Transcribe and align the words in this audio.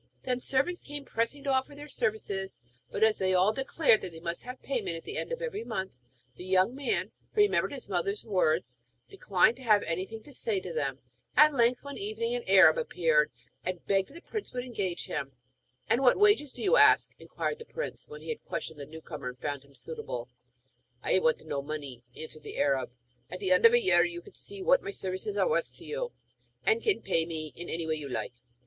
Then 0.23 0.39
servants 0.39 0.81
came 0.81 1.05
pressing 1.05 1.43
to 1.43 1.51
offer 1.53 1.75
their 1.75 1.87
services; 1.87 2.57
but 2.89 3.03
as 3.03 3.19
they 3.19 3.35
all 3.35 3.53
declared 3.53 4.01
that 4.01 4.11
they 4.13 4.19
must 4.19 4.41
have 4.41 4.59
payment 4.63 4.97
at 4.97 5.03
the 5.03 5.15
end 5.15 5.31
of 5.31 5.43
every 5.43 5.63
month, 5.63 5.97
the 6.37 6.43
young 6.43 6.73
man, 6.73 7.11
who 7.35 7.41
remembered 7.41 7.71
his 7.71 7.87
mother's 7.87 8.25
words, 8.25 8.81
declined 9.09 9.57
to 9.57 9.61
have 9.61 9.83
anything 9.83 10.23
to 10.23 10.33
say 10.33 10.59
to 10.59 10.73
them. 10.73 11.01
At 11.37 11.53
length, 11.53 11.83
one 11.83 11.97
morning, 11.99 12.33
an 12.33 12.43
Arab 12.47 12.79
appeared 12.79 13.31
and 13.63 13.85
begged 13.85 14.07
that 14.07 14.15
the 14.15 14.21
prince 14.23 14.51
would 14.53 14.63
engage 14.65 15.05
him. 15.05 15.33
'And 15.87 16.01
what 16.01 16.17
wages 16.17 16.51
do 16.51 16.63
you 16.63 16.77
ask?' 16.77 17.11
inquired 17.19 17.59
the 17.59 17.65
prince, 17.65 18.09
when 18.09 18.21
he 18.21 18.29
had 18.29 18.43
questioned 18.43 18.79
the 18.79 18.87
new 18.87 19.01
comer 19.01 19.27
and 19.29 19.37
found 19.37 19.61
him 19.63 19.75
suitable. 19.75 20.29
'I 21.03 21.19
do 21.19 21.45
not 21.45 21.57
want 21.59 21.67
money,' 21.67 22.03
answered 22.15 22.41
the 22.41 22.57
Arab; 22.57 22.89
'at 23.29 23.39
the 23.39 23.51
end 23.51 23.67
of 23.67 23.73
a 23.73 23.79
year 23.79 24.03
you 24.03 24.23
can 24.23 24.33
see 24.33 24.63
what 24.63 24.81
my 24.81 24.89
services 24.89 25.37
are 25.37 25.47
worth 25.47 25.71
to 25.75 25.85
you, 25.85 26.11
and 26.65 26.81
can 26.81 27.03
pay 27.03 27.23
me 27.23 27.53
in 27.55 27.69
any 27.69 27.85
way 27.85 27.93
you 27.93 28.09
like.' 28.09 28.33